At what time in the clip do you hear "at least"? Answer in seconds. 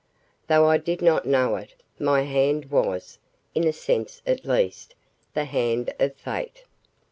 4.25-4.95